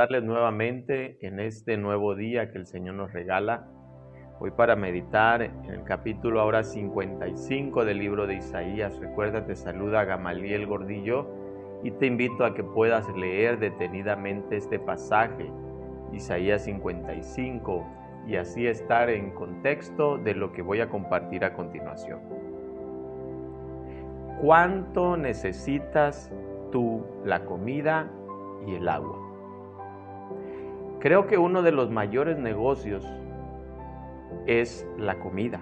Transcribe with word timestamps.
Darles 0.00 0.24
nuevamente 0.24 1.18
en 1.20 1.40
este 1.40 1.76
nuevo 1.76 2.14
día 2.14 2.50
que 2.50 2.56
el 2.56 2.66
Señor 2.66 2.94
nos 2.94 3.12
regala. 3.12 3.68
Hoy 4.38 4.50
para 4.50 4.74
meditar 4.74 5.42
en 5.42 5.66
el 5.66 5.84
capítulo 5.84 6.40
ahora 6.40 6.64
55 6.64 7.84
del 7.84 7.98
libro 7.98 8.26
de 8.26 8.36
Isaías. 8.36 8.98
Recuerda, 8.98 9.44
te 9.44 9.54
saluda 9.54 10.06
Gamaliel 10.06 10.66
Gordillo 10.66 11.28
y 11.82 11.90
te 11.90 12.06
invito 12.06 12.46
a 12.46 12.54
que 12.54 12.64
puedas 12.64 13.14
leer 13.14 13.58
detenidamente 13.58 14.56
este 14.56 14.78
pasaje, 14.78 15.52
Isaías 16.14 16.64
55, 16.64 17.86
y 18.26 18.36
así 18.36 18.66
estar 18.66 19.10
en 19.10 19.32
contexto 19.32 20.16
de 20.16 20.34
lo 20.34 20.50
que 20.54 20.62
voy 20.62 20.80
a 20.80 20.88
compartir 20.88 21.44
a 21.44 21.52
continuación. 21.52 22.20
¿Cuánto 24.40 25.18
necesitas 25.18 26.32
tú 26.72 27.04
la 27.22 27.44
comida 27.44 28.10
y 28.66 28.76
el 28.76 28.88
agua? 28.88 29.29
Creo 31.00 31.26
que 31.26 31.38
uno 31.38 31.62
de 31.62 31.72
los 31.72 31.90
mayores 31.90 32.38
negocios 32.38 33.10
es 34.46 34.86
la 34.98 35.18
comida, 35.18 35.58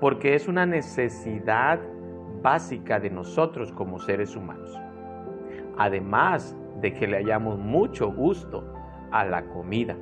porque 0.00 0.34
es 0.34 0.48
una 0.48 0.66
necesidad 0.66 1.80
básica 2.42 3.00
de 3.00 3.08
nosotros 3.08 3.72
como 3.72 3.98
seres 3.98 4.36
humanos. 4.36 4.78
Además 5.78 6.54
de 6.82 6.92
que 6.92 7.06
le 7.06 7.16
hayamos 7.16 7.58
mucho 7.58 8.12
gusto 8.12 8.64
a 9.10 9.24
la 9.24 9.46
comida. 9.46 9.96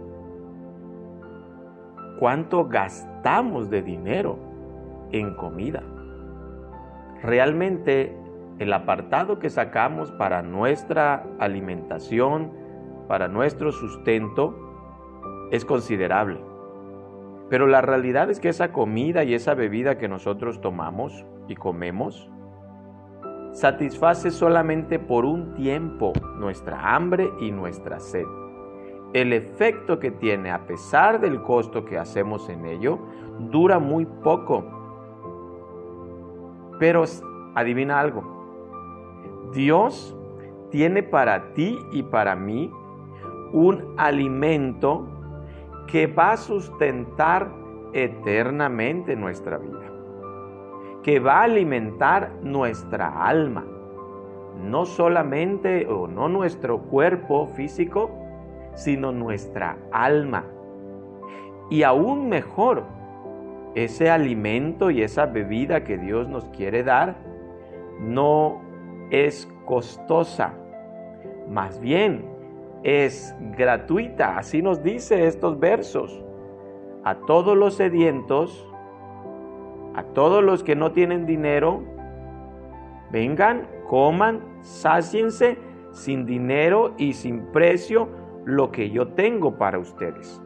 ¿Cuánto 2.19 2.67
gastamos 2.67 3.71
de 3.71 3.83
dinero 3.83 4.39
en 5.13 5.35
comida? 5.35 5.85
Realmente 7.23 8.17
el 8.59 8.73
apartado 8.73 9.39
que 9.39 9.51
sacamos 9.51 10.11
para 10.11 10.43
nuestra 10.43 11.25
alimentación, 11.39 12.64
para 13.09 13.29
nuestro 13.29 13.73
sustento 13.73 14.55
es 15.51 15.65
considerable. 15.65 16.41
Pero 17.51 17.67
la 17.67 17.81
realidad 17.81 18.31
es 18.31 18.41
que 18.41 18.49
esa 18.49 18.73
comida 18.73 19.25
y 19.25 19.35
esa 19.35 19.55
bebida 19.55 19.99
que 19.99 20.09
nosotros 20.09 20.61
tomamos 20.61 21.25
y 21.49 21.55
comemos 21.55 22.31
satisface 23.53 24.31
solamente 24.31 24.99
por 24.99 25.25
un 25.25 25.55
tiempo 25.55 26.13
nuestra 26.39 26.95
hambre 26.95 27.31
y 27.41 27.53
nuestra 27.53 28.01
sed. 28.01 28.27
El 29.13 29.33
efecto 29.33 30.01
que 30.01 30.11
tiene, 30.11 30.51
a 30.51 30.67
pesar 30.67 31.21
del 31.21 31.41
costo 31.41 31.85
que 31.85 31.97
hacemos 31.97 32.49
en 32.49 32.65
ello, 32.67 32.99
dura 33.39 33.79
muy 33.79 34.07
poco. 34.07 34.65
Pero 36.81 37.05
adivina 37.55 38.01
algo, 38.01 38.25
Dios 39.53 40.17
tiene 40.71 41.05
para 41.05 41.53
ti 41.55 41.79
y 41.93 42.03
para 42.03 42.35
mí 42.35 42.73
un 43.53 43.95
alimento 43.97 45.07
que 45.87 46.07
va 46.07 46.33
a 46.33 46.37
sustentar 46.37 47.51
eternamente 47.93 49.15
nuestra 49.17 49.59
vida, 49.59 49.91
que 51.03 51.21
va 51.21 51.41
a 51.41 51.45
alimentar 51.45 52.33
nuestra 52.43 53.25
alma, 53.25 53.65
no 54.61 54.87
solamente 54.87 55.87
o 55.87 56.09
no 56.09 56.29
nuestro 56.29 56.79
cuerpo 56.79 57.47
físico, 57.47 58.11
sino 58.75 59.13
nuestra 59.13 59.79
alma. 59.93 60.45
Y 61.71 61.83
aún 61.83 62.29
mejor, 62.29 62.85
ese 63.75 64.11
alimento 64.11 64.91
y 64.91 65.03
esa 65.03 65.27
bebida 65.27 65.85
que 65.85 65.99
Dios 65.99 66.29
nos 66.29 66.45
quiere 66.51 66.83
dar 66.83 67.17
no 68.01 68.61
es 69.11 69.49
costosa, 69.65 70.55
más 71.49 71.81
bien 71.81 72.34
es 72.85 73.35
gratuita, 73.57 74.37
así 74.37 74.63
nos 74.63 74.83
dice 74.83 75.27
estos 75.27 75.59
versos. 75.59 76.23
A 77.03 77.17
todos 77.27 77.57
los 77.57 77.75
sedientos, 77.75 78.71
a 79.95 80.05
todos 80.15 80.45
los 80.45 80.63
que 80.63 80.77
no 80.77 80.93
tienen 80.93 81.27
dinero, 81.27 81.83
vengan, 83.11 83.67
coman, 83.89 84.41
sáciense 84.61 85.59
sin 85.93 86.27
dinero 86.27 86.95
y 86.99 87.15
sin 87.15 87.47
precio 87.53 88.09
lo 88.45 88.71
que 88.71 88.91
yo 88.91 89.09
tengo 89.09 89.57
para 89.57 89.79
ustedes. 89.79 90.41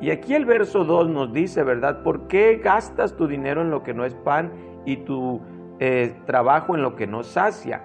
Y 0.00 0.10
aquí 0.10 0.34
el 0.34 0.44
verso 0.44 0.84
2 0.84 1.08
nos 1.08 1.32
dice, 1.32 1.62
¿verdad? 1.64 2.02
¿Por 2.02 2.28
qué 2.28 2.60
gastas 2.62 3.16
tu 3.16 3.26
dinero 3.26 3.60
en 3.60 3.70
lo 3.70 3.82
que 3.82 3.92
no 3.92 4.04
es 4.04 4.14
pan 4.14 4.52
y 4.86 4.98
tu 4.98 5.40
eh, 5.78 6.14
trabajo 6.26 6.74
en 6.76 6.82
lo 6.82 6.94
que 6.94 7.06
no 7.06 7.22
sacia? 7.22 7.82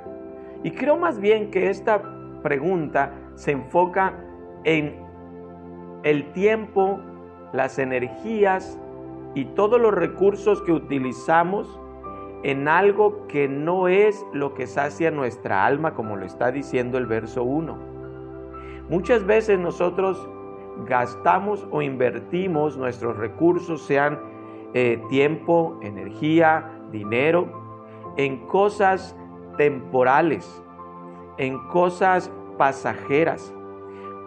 Y 0.64 0.72
creo 0.72 0.98
más 0.98 1.20
bien 1.20 1.52
que 1.52 1.70
esta 1.70 2.02
pregunta 2.42 3.12
se 3.36 3.52
enfoca 3.52 4.14
en 4.64 5.06
el 6.04 6.32
tiempo, 6.34 7.00
las 7.54 7.80
energías 7.80 8.80
y 9.34 9.46
todos 9.46 9.80
los 9.80 9.94
recursos 9.94 10.62
que 10.62 10.72
utilizamos 10.72 11.80
en 12.44 12.68
algo 12.68 13.28
que 13.28 13.48
no 13.48 13.88
es 13.88 14.26
lo 14.34 14.54
que 14.54 14.68
sacia 14.68 15.10
nuestra 15.10 15.66
alma, 15.66 15.96
como 15.96 16.16
lo 16.16 16.26
está 16.26 16.52
diciendo 16.52 16.98
el 16.98 17.08
verso 17.08 17.44
1. 17.44 17.78
Muchas 18.90 19.26
veces 19.26 19.58
nosotros 19.58 20.30
gastamos 20.86 21.68
o 21.72 21.82
invertimos 21.82 22.78
nuestros 22.78 23.18
recursos, 23.18 23.82
sean 23.82 24.20
eh, 24.74 25.02
tiempo, 25.10 25.80
energía, 25.82 26.70
dinero, 26.92 27.48
en 28.18 28.46
cosas 28.46 29.18
temporales, 29.58 30.64
en 31.38 31.58
cosas 31.70 32.32
pasajeras, 32.58 33.54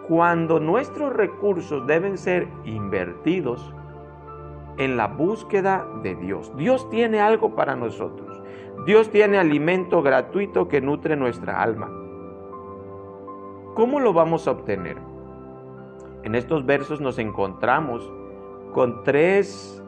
cuando 0.07 0.59
nuestros 0.59 1.13
recursos 1.13 1.85
deben 1.85 2.17
ser 2.17 2.47
invertidos 2.63 3.73
en 4.77 4.97
la 4.97 5.07
búsqueda 5.07 5.85
de 6.01 6.15
Dios. 6.15 6.51
Dios 6.55 6.89
tiene 6.89 7.19
algo 7.19 7.55
para 7.55 7.75
nosotros. 7.75 8.41
Dios 8.85 9.11
tiene 9.11 9.37
alimento 9.37 10.01
gratuito 10.01 10.67
que 10.67 10.81
nutre 10.81 11.15
nuestra 11.15 11.61
alma. 11.61 11.91
¿Cómo 13.75 13.99
lo 13.99 14.13
vamos 14.13 14.47
a 14.47 14.51
obtener? 14.51 14.97
En 16.23 16.33
estos 16.33 16.65
versos 16.65 17.01
nos 17.01 17.19
encontramos 17.19 18.11
con 18.73 19.03
tres 19.03 19.83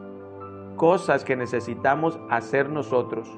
cosas 0.76 1.24
que 1.24 1.36
necesitamos 1.36 2.20
hacer 2.30 2.68
nosotros 2.68 3.28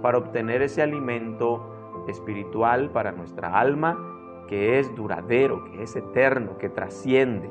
para 0.00 0.18
obtener 0.18 0.62
ese 0.62 0.80
alimento 0.82 2.04
espiritual 2.08 2.90
para 2.90 3.12
nuestra 3.12 3.58
alma 3.58 4.13
que 4.48 4.78
es 4.78 4.94
duradero, 4.94 5.64
que 5.64 5.82
es 5.82 5.96
eterno, 5.96 6.58
que 6.58 6.68
trasciende. 6.68 7.50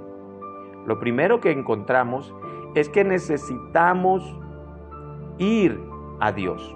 Lo 0.86 1.00
primero 1.00 1.40
que 1.40 1.52
encontramos 1.52 2.34
es 2.76 2.90
que 2.90 3.04
necesitamos 3.04 4.38
ir 5.38 5.80
a 6.20 6.32
Dios. 6.32 6.76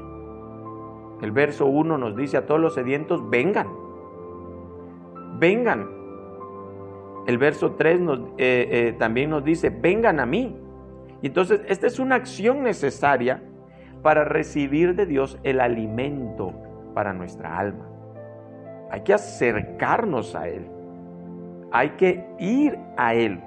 El 1.21 1.31
verso 1.31 1.65
1 1.65 1.97
nos 1.97 2.15
dice 2.15 2.37
a 2.37 2.45
todos 2.45 2.61
los 2.61 2.75
sedientos, 2.75 3.27
vengan, 3.29 3.67
vengan. 5.39 5.89
El 7.25 7.37
verso 7.37 7.71
3 7.71 7.99
nos, 7.99 8.19
eh, 8.37 8.67
eh, 8.71 8.95
también 8.97 9.31
nos 9.31 9.43
dice, 9.43 9.69
vengan 9.69 10.19
a 10.19 10.25
mí. 10.25 10.55
entonces, 11.21 11.61
esta 11.67 11.87
es 11.87 11.99
una 11.99 12.15
acción 12.15 12.63
necesaria 12.63 13.43
para 14.03 14.23
recibir 14.23 14.95
de 14.95 15.05
Dios 15.05 15.39
el 15.43 15.59
alimento 15.59 16.53
para 16.93 17.13
nuestra 17.13 17.57
alma. 17.57 17.96
Hay 18.89 19.01
que 19.01 19.13
acercarnos 19.13 20.35
a 20.35 20.47
Él. 20.47 20.67
Hay 21.71 21.91
que 21.91 22.25
ir 22.39 22.77
a 22.95 23.13
Él. 23.13 23.41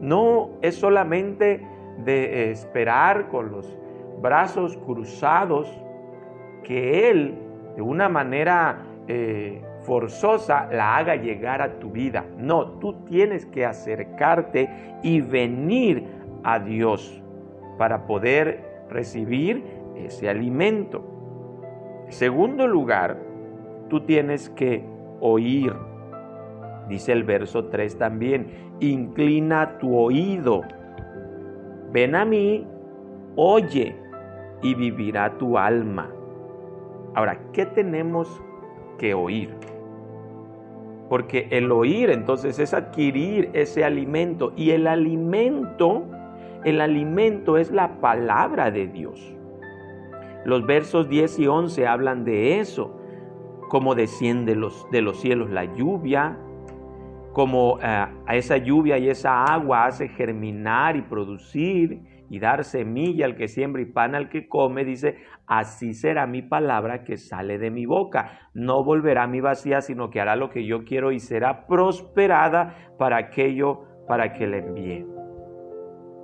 No 0.00 0.50
es 0.62 0.76
solamente 0.76 1.66
de 2.04 2.50
esperar 2.50 3.28
con 3.28 3.50
los 3.50 3.78
brazos 4.20 4.76
cruzados 4.78 5.70
que 6.62 7.10
Él 7.10 7.38
de 7.76 7.82
una 7.82 8.08
manera 8.08 8.84
eh, 9.06 9.62
forzosa 9.82 10.68
la 10.72 10.96
haga 10.96 11.16
llegar 11.16 11.62
a 11.62 11.78
tu 11.78 11.90
vida. 11.90 12.24
No, 12.38 12.78
tú 12.78 13.04
tienes 13.04 13.46
que 13.46 13.64
acercarte 13.64 14.68
y 15.02 15.20
venir 15.20 16.04
a 16.42 16.58
Dios 16.58 17.22
para 17.78 18.06
poder 18.06 18.84
recibir 18.88 19.64
ese 19.96 20.28
alimento. 20.28 21.04
En 22.06 22.12
segundo 22.12 22.66
lugar, 22.66 23.18
tú 23.94 24.00
tienes 24.00 24.50
que 24.50 24.84
oír. 25.20 25.72
Dice 26.88 27.12
el 27.12 27.22
verso 27.22 27.66
3 27.66 27.96
también, 27.96 28.48
inclina 28.80 29.78
tu 29.78 29.96
oído. 29.96 30.62
Ven 31.92 32.16
a 32.16 32.24
mí, 32.24 32.66
oye, 33.36 33.94
y 34.62 34.74
vivirá 34.74 35.38
tu 35.38 35.56
alma. 35.56 36.10
Ahora, 37.14 37.38
¿qué 37.52 37.66
tenemos 37.66 38.42
que 38.98 39.14
oír? 39.14 39.54
Porque 41.08 41.46
el 41.52 41.70
oír 41.70 42.10
entonces 42.10 42.58
es 42.58 42.74
adquirir 42.74 43.48
ese 43.52 43.84
alimento 43.84 44.52
y 44.56 44.70
el 44.70 44.88
alimento, 44.88 46.02
el 46.64 46.80
alimento 46.80 47.58
es 47.58 47.70
la 47.70 48.00
palabra 48.00 48.72
de 48.72 48.88
Dios. 48.88 49.36
Los 50.44 50.66
versos 50.66 51.08
10 51.08 51.38
y 51.38 51.46
11 51.46 51.86
hablan 51.86 52.24
de 52.24 52.58
eso 52.58 53.03
como 53.68 53.94
desciende 53.94 54.54
los, 54.54 54.90
de 54.90 55.02
los 55.02 55.20
cielos 55.20 55.50
la 55.50 55.64
lluvia 55.64 56.38
como 57.34 57.78
eh, 57.80 57.84
a 57.84 58.36
esa 58.36 58.56
lluvia 58.56 58.96
y 58.96 59.10
esa 59.10 59.44
agua 59.44 59.86
hace 59.86 60.08
germinar 60.08 60.96
y 60.96 61.02
producir 61.02 62.00
y 62.30 62.38
dar 62.38 62.64
semilla 62.64 63.26
al 63.26 63.36
que 63.36 63.48
siembra 63.48 63.82
y 63.82 63.86
pan 63.86 64.14
al 64.14 64.28
que 64.28 64.48
come, 64.48 64.84
dice, 64.84 65.18
así 65.46 65.94
será 65.94 66.26
mi 66.26 66.42
palabra 66.42 67.04
que 67.04 67.16
sale 67.16 67.58
de 67.58 67.70
mi 67.70 67.86
boca. 67.86 68.48
No 68.54 68.82
volverá 68.84 69.24
a 69.24 69.26
mi 69.26 69.40
vacía, 69.40 69.82
sino 69.82 70.10
que 70.10 70.20
hará 70.20 70.36
lo 70.36 70.48
que 70.48 70.64
yo 70.64 70.84
quiero 70.84 71.12
y 71.12 71.20
será 71.20 71.66
prosperada 71.66 72.92
para 72.98 73.18
aquello 73.18 73.82
para 74.06 74.32
que 74.32 74.46
le 74.46 74.58
envíe. 74.58 75.06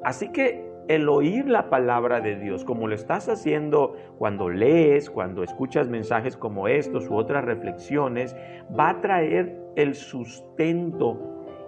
Así 0.04 0.32
que 0.32 0.69
el 0.90 1.08
oír 1.08 1.48
la 1.48 1.70
palabra 1.70 2.20
de 2.20 2.34
Dios, 2.34 2.64
como 2.64 2.88
lo 2.88 2.96
estás 2.96 3.28
haciendo 3.28 3.94
cuando 4.19 4.48
lees, 4.48 5.08
cuando 5.08 5.44
escuchas 5.44 5.88
mensajes 5.88 6.37
como 6.37 6.66
estos 6.66 7.08
u 7.08 7.14
otras 7.14 7.44
reflexiones, 7.44 8.34
va 8.76 8.88
a 8.88 9.00
traer 9.00 9.56
el 9.76 9.94
sustento 9.94 11.16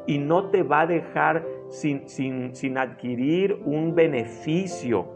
y 0.09 0.19
no 0.19 0.51
te 0.51 0.65
va 0.65 0.81
a 0.81 0.87
dejar 0.89 1.47
sin, 1.69 2.09
sin, 2.09 2.77
adquirir 2.77 3.61
un 3.65 3.95
beneficio, 3.95 5.07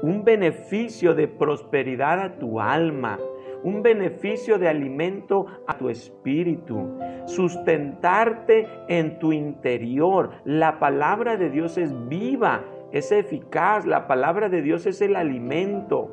un 0.00 0.22
beneficio 0.22 1.12
de 1.12 1.26
prosperidad 1.26 2.20
a 2.20 2.38
tu 2.38 2.60
alma, 2.60 3.18
un 3.64 3.82
beneficio 3.82 4.58
de 4.58 4.68
alimento 4.68 5.46
a 5.66 5.76
tu 5.76 5.88
espíritu, 5.88 7.00
sustentarte 7.26 8.68
en 8.86 9.18
tu 9.18 9.32
interior. 9.32 10.30
La 10.44 10.78
palabra 10.78 11.36
de 11.36 11.50
Dios 11.50 11.78
es 11.78 11.92
viva, 12.08 12.62
es 12.94 13.10
eficaz, 13.10 13.86
la 13.86 14.06
palabra 14.06 14.48
de 14.48 14.62
Dios 14.62 14.86
es 14.86 15.02
el 15.02 15.16
alimento. 15.16 16.08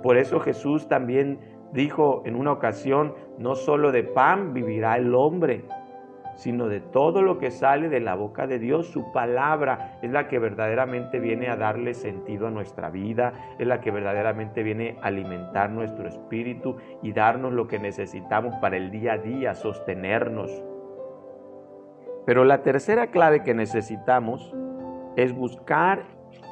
Por 0.00 0.16
eso 0.16 0.38
Jesús 0.38 0.86
también 0.86 1.40
dijo 1.72 2.22
en 2.24 2.36
una 2.36 2.52
ocasión, 2.52 3.14
no 3.36 3.56
solo 3.56 3.90
de 3.90 4.04
pan 4.04 4.54
vivirá 4.54 4.96
el 4.96 5.12
hombre, 5.12 5.64
sino 6.36 6.68
de 6.68 6.78
todo 6.78 7.20
lo 7.22 7.38
que 7.38 7.50
sale 7.50 7.88
de 7.88 7.98
la 7.98 8.14
boca 8.14 8.46
de 8.46 8.60
Dios. 8.60 8.86
Su 8.92 9.10
palabra 9.10 9.98
es 10.02 10.12
la 10.12 10.28
que 10.28 10.38
verdaderamente 10.38 11.18
viene 11.18 11.48
a 11.48 11.56
darle 11.56 11.94
sentido 11.94 12.46
a 12.46 12.52
nuestra 12.52 12.88
vida, 12.88 13.32
es 13.58 13.66
la 13.66 13.80
que 13.80 13.90
verdaderamente 13.90 14.62
viene 14.62 14.98
a 15.02 15.08
alimentar 15.08 15.70
nuestro 15.70 16.06
espíritu 16.06 16.76
y 17.02 17.12
darnos 17.12 17.52
lo 17.52 17.66
que 17.66 17.80
necesitamos 17.80 18.54
para 18.60 18.76
el 18.76 18.92
día 18.92 19.14
a 19.14 19.18
día, 19.18 19.54
sostenernos. 19.56 20.62
Pero 22.24 22.44
la 22.44 22.62
tercera 22.62 23.08
clave 23.08 23.42
que 23.42 23.52
necesitamos 23.52 24.54
es 25.16 25.34
buscar 25.34 26.04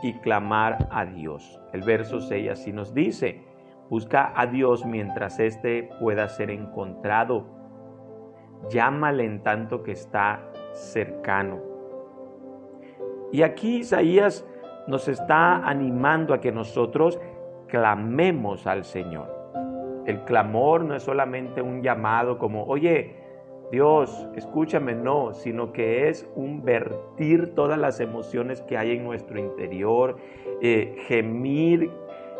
y 0.02 0.14
clamar 0.14 0.88
a 0.90 1.04
Dios. 1.04 1.60
El 1.72 1.82
verso 1.82 2.20
6 2.20 2.50
así 2.50 2.72
nos 2.72 2.94
dice, 2.94 3.42
busca 3.88 4.32
a 4.34 4.46
Dios 4.46 4.84
mientras 4.84 5.38
éste 5.38 5.90
pueda 6.00 6.28
ser 6.28 6.50
encontrado. 6.50 7.46
Llámale 8.68 9.24
en 9.24 9.42
tanto 9.42 9.82
que 9.82 9.92
está 9.92 10.50
cercano. 10.72 11.60
Y 13.32 13.42
aquí 13.42 13.78
Isaías 13.78 14.46
nos 14.86 15.08
está 15.08 15.56
animando 15.56 16.34
a 16.34 16.40
que 16.40 16.52
nosotros 16.52 17.20
clamemos 17.68 18.66
al 18.66 18.84
Señor. 18.84 19.40
El 20.06 20.24
clamor 20.24 20.84
no 20.84 20.96
es 20.96 21.02
solamente 21.02 21.62
un 21.62 21.82
llamado 21.82 22.38
como, 22.38 22.64
oye, 22.64 23.14
Dios, 23.70 24.28
escúchame, 24.34 24.94
no, 24.94 25.32
sino 25.32 25.72
que 25.72 26.08
es 26.08 26.28
un 26.34 26.64
vertir 26.64 27.54
todas 27.54 27.78
las 27.78 28.00
emociones 28.00 28.62
que 28.62 28.76
hay 28.76 28.92
en 28.92 29.04
nuestro 29.04 29.38
interior, 29.38 30.16
eh, 30.60 30.96
gemir, 31.06 31.90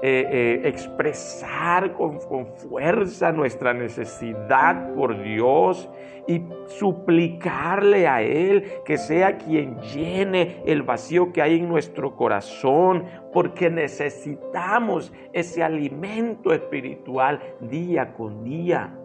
eh, 0.03 0.27
eh, 0.33 0.61
expresar 0.65 1.93
con, 1.93 2.19
con 2.21 2.47
fuerza 2.47 3.33
nuestra 3.33 3.75
necesidad 3.75 4.95
por 4.95 5.23
Dios 5.23 5.91
y 6.27 6.43
suplicarle 6.67 8.09
a 8.09 8.23
Él 8.23 8.65
que 8.85 8.97
sea 8.97 9.37
quien 9.37 9.79
llene 9.81 10.63
el 10.65 10.83
vacío 10.83 11.33
que 11.33 11.43
hay 11.43 11.59
en 11.59 11.69
nuestro 11.69 12.17
corazón, 12.17 13.05
porque 13.33 13.69
necesitamos 13.69 15.13
ese 15.33 15.63
alimento 15.63 16.53
espiritual 16.53 17.41
día 17.61 18.15
con 18.15 18.43
día. 18.43 19.00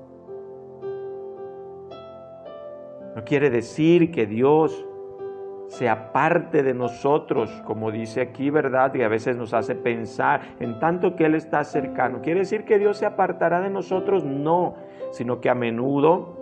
No 3.16 3.24
quiere 3.24 3.50
decir 3.50 4.12
que 4.12 4.26
Dios 4.26 4.86
se 5.68 5.90
aparte 5.90 6.64
de 6.64 6.74
nosotros, 6.74 7.50
como 7.66 7.92
dice 7.92 8.22
aquí, 8.22 8.50
¿verdad? 8.50 8.94
Y 8.94 9.02
a 9.02 9.08
veces 9.08 9.36
nos 9.36 9.54
hace 9.54 9.74
pensar 9.74 10.42
en 10.60 10.80
tanto 10.80 11.16
que 11.16 11.26
Él 11.26 11.36
está 11.36 11.64
cercano. 11.64 12.22
¿Quiere 12.22 12.42
decir 12.42 12.66
que 12.66 12.78
Dios 12.78 12.98
se 12.98 13.06
apartará 13.06 13.62
de 13.62 13.70
nosotros? 13.70 14.24
No, 14.24 14.76
sino 15.12 15.42
que 15.42 15.50
a 15.50 15.56
menudo 15.56 16.38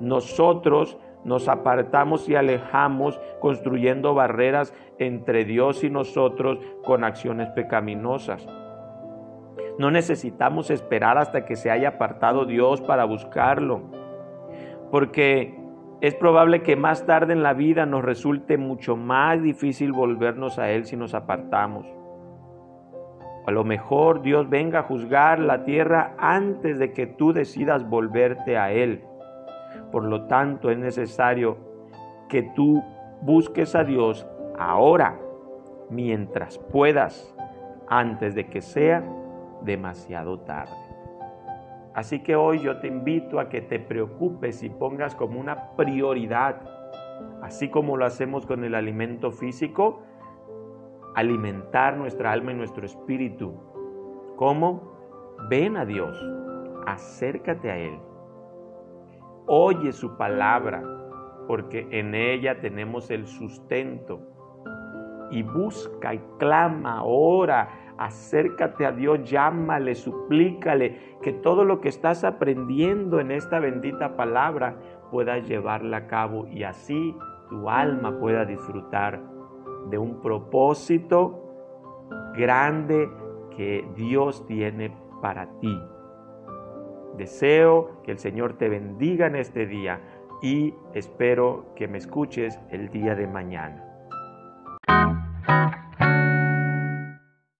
nosotros 0.00 0.98
nos 1.24 1.48
apartamos 1.48 2.28
y 2.28 2.36
alejamos 2.36 3.20
construyendo 3.40 4.14
barreras 4.14 4.74
entre 4.98 5.44
Dios 5.44 5.82
y 5.84 5.90
nosotros 5.90 6.58
con 6.84 7.02
acciones 7.02 7.48
pecaminosas. 7.50 8.46
No 9.78 9.90
necesitamos 9.90 10.70
esperar 10.70 11.18
hasta 11.18 11.44
que 11.44 11.56
se 11.56 11.70
haya 11.70 11.90
apartado 11.90 12.46
Dios 12.46 12.80
para 12.80 13.04
buscarlo, 13.04 13.82
porque 14.90 15.65
es 16.00 16.14
probable 16.14 16.62
que 16.62 16.76
más 16.76 17.06
tarde 17.06 17.32
en 17.32 17.42
la 17.42 17.54
vida 17.54 17.86
nos 17.86 18.04
resulte 18.04 18.58
mucho 18.58 18.96
más 18.96 19.42
difícil 19.42 19.92
volvernos 19.92 20.58
a 20.58 20.70
Él 20.70 20.84
si 20.84 20.96
nos 20.96 21.14
apartamos. 21.14 21.86
A 23.46 23.50
lo 23.50 23.64
mejor 23.64 24.22
Dios 24.22 24.50
venga 24.50 24.80
a 24.80 24.82
juzgar 24.82 25.38
la 25.38 25.64
tierra 25.64 26.14
antes 26.18 26.78
de 26.78 26.92
que 26.92 27.06
tú 27.06 27.32
decidas 27.32 27.88
volverte 27.88 28.58
a 28.58 28.72
Él. 28.72 29.04
Por 29.90 30.04
lo 30.04 30.26
tanto, 30.26 30.70
es 30.70 30.78
necesario 30.78 31.56
que 32.28 32.42
tú 32.42 32.82
busques 33.22 33.74
a 33.74 33.84
Dios 33.84 34.26
ahora, 34.58 35.18
mientras 35.90 36.58
puedas, 36.58 37.34
antes 37.88 38.34
de 38.34 38.48
que 38.48 38.60
sea 38.60 39.04
demasiado 39.62 40.40
tarde. 40.40 40.85
Así 41.96 42.22
que 42.22 42.36
hoy 42.36 42.58
yo 42.58 42.78
te 42.78 42.88
invito 42.88 43.40
a 43.40 43.48
que 43.48 43.62
te 43.62 43.78
preocupes 43.78 44.62
y 44.62 44.68
pongas 44.68 45.14
como 45.14 45.40
una 45.40 45.70
prioridad, 45.76 46.60
así 47.40 47.70
como 47.70 47.96
lo 47.96 48.04
hacemos 48.04 48.44
con 48.44 48.64
el 48.64 48.74
alimento 48.74 49.30
físico, 49.30 50.02
alimentar 51.14 51.96
nuestra 51.96 52.32
alma 52.32 52.52
y 52.52 52.56
nuestro 52.56 52.84
espíritu. 52.84 53.54
¿Cómo? 54.36 54.92
Ven 55.48 55.78
a 55.78 55.86
Dios, 55.86 56.22
acércate 56.86 57.70
a 57.70 57.78
Él, 57.78 57.98
oye 59.46 59.90
su 59.92 60.18
palabra, 60.18 60.82
porque 61.48 61.88
en 61.90 62.14
ella 62.14 62.60
tenemos 62.60 63.10
el 63.10 63.26
sustento. 63.26 64.20
Y 65.30 65.42
busca 65.42 66.12
y 66.12 66.20
clama, 66.38 67.02
ora, 67.04 67.85
acércate 67.98 68.86
a 68.86 68.92
Dios, 68.92 69.28
llámale, 69.28 69.94
suplícale, 69.94 71.16
que 71.22 71.32
todo 71.32 71.64
lo 71.64 71.80
que 71.80 71.88
estás 71.88 72.24
aprendiendo 72.24 73.20
en 73.20 73.30
esta 73.30 73.58
bendita 73.58 74.16
palabra 74.16 74.76
puedas 75.10 75.46
llevarla 75.48 75.98
a 75.98 76.06
cabo 76.06 76.46
y 76.48 76.64
así 76.64 77.16
tu 77.48 77.70
alma 77.70 78.18
pueda 78.18 78.44
disfrutar 78.44 79.20
de 79.90 79.98
un 79.98 80.20
propósito 80.20 81.42
grande 82.36 83.08
que 83.56 83.88
Dios 83.94 84.44
tiene 84.46 84.92
para 85.22 85.58
ti. 85.60 85.80
Deseo 87.16 88.02
que 88.02 88.12
el 88.12 88.18
Señor 88.18 88.54
te 88.54 88.68
bendiga 88.68 89.26
en 89.26 89.36
este 89.36 89.66
día 89.66 90.00
y 90.42 90.74
espero 90.92 91.72
que 91.74 91.88
me 91.88 91.98
escuches 91.98 92.60
el 92.70 92.90
día 92.90 93.14
de 93.14 93.26
mañana. 93.26 93.85